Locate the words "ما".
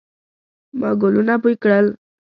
0.79-0.89